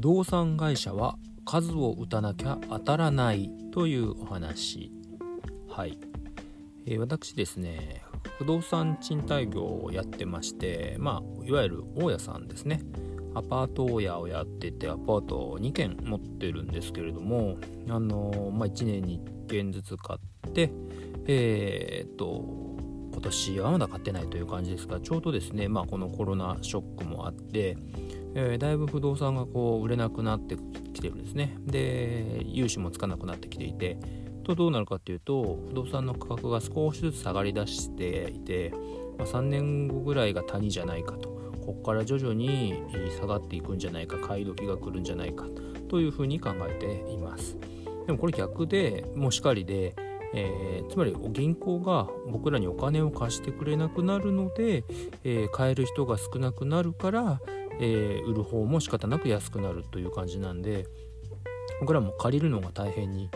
[0.00, 4.90] 不動産会社は数を打たなきゃ当たらないというお話。
[5.68, 5.98] はい、
[6.86, 8.00] えー、私ですね
[8.38, 12.80] 不動産賃貸業をやってましてまあいわゆる大家さんですね。
[13.34, 17.58] アパート大家をやっててアパートを2軒持ってるんですけれども
[17.90, 20.72] あのまあ1年に1軒ずつ買って
[21.26, 22.70] えー、っと
[23.12, 27.76] 今年はまだ買ってないという感じですがちょうどですねまあこのコロナショックもあって
[28.34, 30.56] えー、だいぶ不動産がこう売れなくなって
[30.92, 31.56] きてるんですね。
[31.66, 33.98] で融資もつかなくなってきていて。
[34.42, 38.72] とどうなるかっていうと不動産の価格が少しずつ下がりだしていて、
[39.18, 41.28] まあ、3年後ぐらいが谷じゃないかと。
[41.60, 42.82] ここから徐々に
[43.20, 45.46] 下がっていくんじゃないか買い時が来るんじゃないか
[45.88, 47.56] というふうに考えています。
[48.06, 49.94] でもこれ逆でもうしかりで
[50.32, 54.84] えー、つまり銀行が僕らにお金を貸してくれなくなるので、
[55.24, 57.40] えー、買える人が少なくなるから、
[57.80, 60.86] えー、売る方も仕方なく安くなるという感じなんで
[61.80, 63.30] 僕らも借りるのが大変に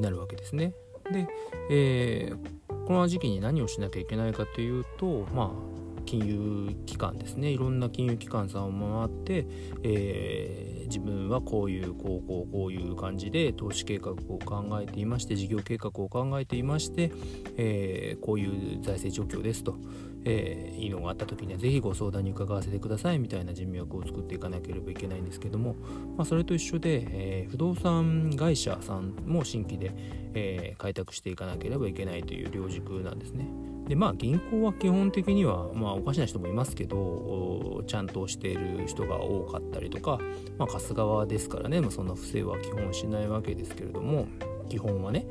[0.00, 0.74] なるわけですね。
[1.10, 1.26] で、
[1.70, 9.46] えー、この時期に何をしなきゃいけないかというとまあ金融機関ですねいろんな金融機関さんを回って、
[9.82, 17.12] えー、自分はこういうこうこうこういう感じで投資計画を考えていまして事業計画を考えていまして、
[17.58, 19.76] えー、こういう財政状況ですと
[20.24, 25.76] えー、いいのがあった時には是非ご相談に伺わせてくださいみたいな人脈を作っていかなければいけないんですけども、
[26.16, 29.92] まあ、それと一緒で、え、不動産会社さんも新規で、
[30.34, 33.46] え、開拓していかなければいけないという両軸なんですね。
[33.88, 40.18] でまあ銀行は基本的には、まあ、おかしな人もいますけどちゃんとしている人が多かったりとか、
[40.58, 44.28] まあ、春日川ですからね、まあ、そんな不正は基本しないわけですけれども
[44.68, 45.26] 基本はね、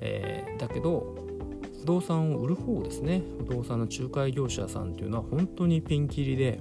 [0.00, 1.16] えー、だけど
[1.80, 3.22] 不動産を売る方ですね。
[3.46, 6.60] 不動産の仲介業者さんっていうのは本当にピンキリで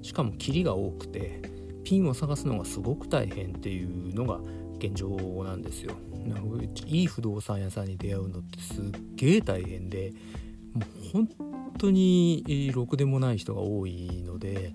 [0.00, 1.42] しかもキリが多くて
[1.84, 4.40] ピンを探すのがすごく大変っていうのが
[4.78, 5.08] 現状
[5.44, 5.94] なんですよ。
[6.86, 8.84] いい不動産屋さんに出会うのってすっ
[9.16, 10.12] げえ大変で
[10.72, 11.28] もう本
[11.78, 14.74] 当にろくでもない人が多いので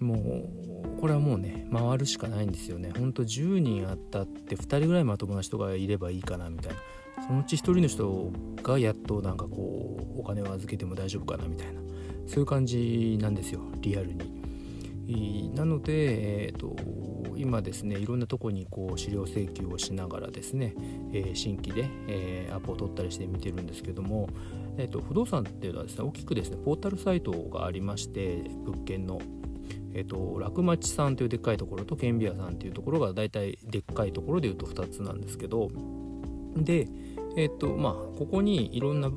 [0.00, 2.90] もうこれはもうね回るしかないんですよね。
[2.96, 6.78] ほんと10人あったって2人ぐらいまともな人がいればいいかなみたいな。
[7.26, 11.80] そのうち1人の人がやっとなんかこうお金を預けても大丈夫かなみたいな。
[12.26, 15.52] そういう感じなんですよリアルに。
[15.54, 16.76] なので、えーと、
[17.40, 20.74] 今ですねいろんなとこにこう資料請求をしながらですね、
[21.12, 24.28] え、新規で、えー、アポを取ったりして見てるんですけども、
[24.76, 29.20] えーと、不動産っていうのはですね大きくですねポータルサイトがありまして物件の
[29.92, 35.68] えーと、楽町さんというでっかいところと顕微屋さんというところが大体でっかいところでいうと2つなんですけど
[36.56, 36.86] で、
[37.36, 39.10] えっ、ー、とまあここにいろんな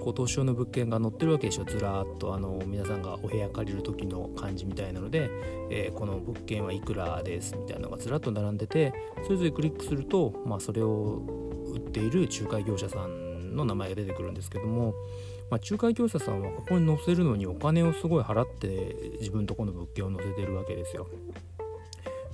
[0.00, 5.30] こう投資用の物件が載ってるわけでしょずらーっとあの皆さんがお部屋借りる時の感じみたいなので、
[5.70, 8.92] えー、この物件はいくらですみたいなのがずらっと並んでて
[9.24, 11.22] それぞれクリックすると、まあ、それを
[11.66, 14.94] 売っている仲介業者さんの名前が出てくるんですけども、
[15.50, 21.08] まあ、仲介業者さんはここに載せるのにお金をすごい払って自分とこの物件を載せてるわけですよ。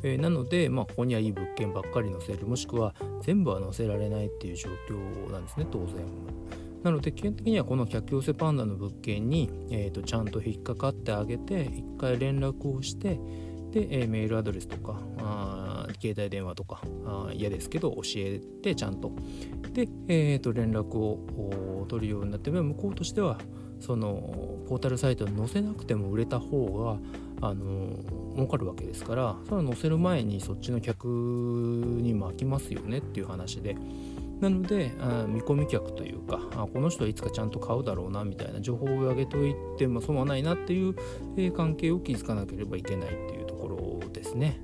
[0.04, 6.43] えー、なので、まあ、ここにはいい物件ばっかり載せるもしくは全部は載せられないっていう状況なんですね当然。
[6.84, 13.18] なので基本的にはこの客寄せパンダの物件に、えーと、ちゃんと引っかかってあげて一回連絡をして
[13.72, 16.82] で、え、メールアドレスとかあ携帯電話とか
[17.32, 19.12] 嫌ですけど教えてちゃんと。
[19.72, 23.38] で、えーと、連絡を取るようになって向こうとしては
[23.80, 26.98] そのポータルサイトに載せなくても売れた方
[27.40, 27.90] があの
[28.34, 33.76] 儲かるわけですからそれは載せる前にそっちの客に巻きますよねっていう話で。
[34.40, 40.94] なのであ見込み客というかあこの人はいつかちゃんと買うだろうなみたいな情報を上げといても損はないなっていう、
[41.36, 44.60] えー、関係を築かなければいけないっていうところですね。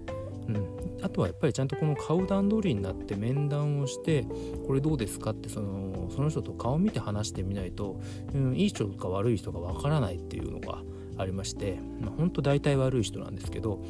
[0.49, 0.67] うん、
[1.03, 4.27] あとはやっぱりちゃんとこの買う段取りになって面談をして
[4.67, 8.01] これどうですかってそのその人と顔見て話してみないと、
[8.35, 10.83] うん、いい人か悪い人かわからないっていうのが
[11.19, 13.81] ありまして、まあ、本当大体悪い人なんですけど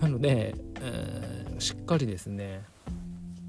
[0.00, 2.62] なので、えー、しっかりですね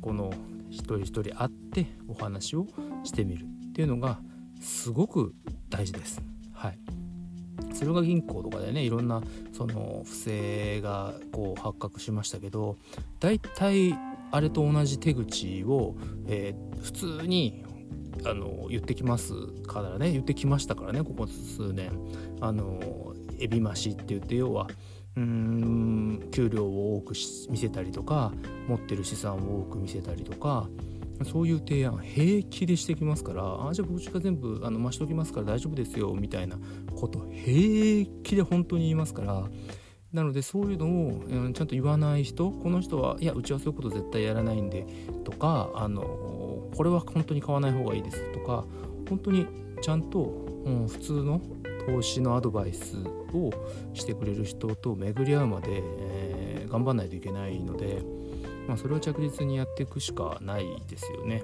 [0.02, 0.32] この
[0.70, 2.68] 一人一人会ってお話を
[3.04, 4.20] してみるっていうのが
[4.60, 5.34] すごく
[5.70, 6.22] 大事です。
[6.54, 6.80] はい、
[7.74, 9.22] 駿河銀行とかでねいろんな
[9.54, 12.78] その不正がこう発覚しましたけど
[13.20, 13.96] 大体
[14.32, 15.96] あれと同じ手口を、
[16.28, 17.64] えー、普通に
[18.26, 19.34] あの言ってきます
[19.66, 21.92] からね言ってきましたからねここ数年
[22.42, 24.68] あのエビ増しって言って要は
[25.20, 27.14] うん給料を多く
[27.50, 28.32] 見せたりとか
[28.68, 30.70] 持ってる資産を多く見せたりとか
[31.26, 36.58] そういう提案平気でしてきますからあじゃあ僕が全部あの増しときますから大丈夫ですよみたいな
[36.96, 39.44] こと平気で本当に言いますから
[40.14, 44.88] なのでそういうのを、うん、ちゃんと言わない人この人はいやうちはそういうこと絶対やらないんで
[45.26, 46.02] とかあの
[46.76, 48.64] これは本当に買わない方がいいですとか
[49.10, 49.46] 本当に
[49.82, 50.20] ちゃんと、
[50.66, 51.42] うん、普通の
[51.86, 52.98] 投資のアドバイス
[53.34, 53.52] を
[53.94, 58.02] してくれる人と巡り合うまで、えー、頑張んないといけないので、
[58.68, 61.44] まあ、それは着実にやっていくしかないですよね。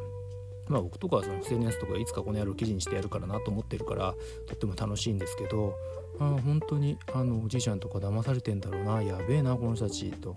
[0.68, 4.16] まあ僕とかはその SNS とかいつかこの野郎記事にしてやるからなと思ってるから
[4.48, 5.76] とっても楽しいんですけど
[6.20, 10.36] あ本当にあのおじいちゃんとか騙されてんだろうなやべえなこの人たちと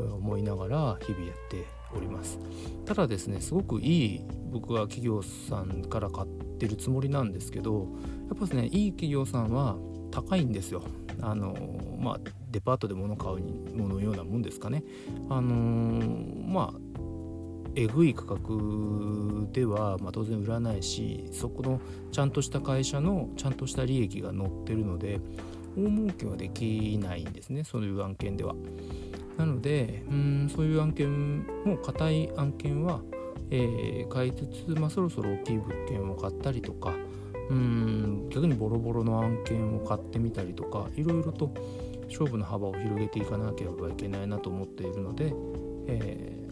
[0.00, 2.38] 思いながら日々やっております。
[2.84, 6.28] ただですねすごくいい僕は企業さんから買っ
[6.58, 7.88] てるつもりなんですけど
[8.28, 9.76] やっぱですねいい企業さんは
[10.10, 10.82] 高いんですよ。
[11.20, 11.54] あの
[11.98, 13.38] まあデパートで物買う
[13.76, 14.82] ものようなもんですかね。
[15.28, 15.52] あの
[16.46, 16.80] まあ
[17.74, 21.80] えぐい価格では、まあ、当然売らないしそこの
[22.10, 25.20] ちゃんとした会社のちゃんとした利益が乗ってるので
[25.76, 28.54] 大儲けはできないんですねそういう案件では。
[29.36, 33.00] なのでうんそういう案件も硬い案件は、
[33.50, 36.94] えー、買いつつ、まあ、そろそろ大きい物件を買ったりとか
[37.50, 41.52] うん逆にボロボロの案件を買ってみたりとかいろいろと
[42.08, 45.32] 勝負の幅を広げていかなければいけないなと思っているので、
[45.86, 46.46] えー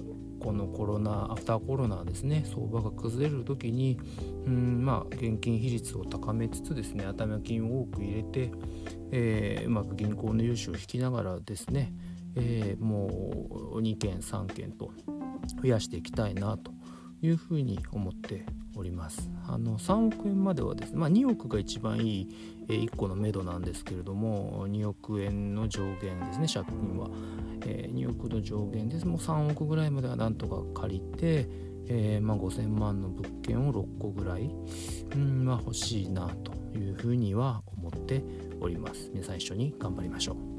[0.44, 3.98] このコロナアフターコロナですね相場が崩れる時に
[4.46, 8.52] うんまあ現金比率を高めつつですね頭金を多く入れて、
[9.10, 11.94] えー、うまく銀行の融資を引きながらですね、
[12.36, 13.06] えー、も
[13.74, 14.92] う2件3件と
[15.62, 16.72] 増やしていきたいなと
[17.22, 18.44] いうふうに思って
[18.76, 19.30] おります。
[19.46, 22.36] あの3億円まではですね、まあ、2億が一番いい、
[22.68, 27.08] え1個の目処なんですけれども2億円の上限ですね借金は。
[27.66, 29.06] えー、2億の上限です。
[29.06, 31.48] もう3億ぐらいまではなんとか借りて、
[31.88, 34.50] えー、まあ、5000万の物件を6個ぐらい、
[35.14, 38.22] うんまあ、欲しいなというふうには思って
[38.60, 39.10] おります。
[39.12, 40.53] 皆さん一緒に頑張りましょう。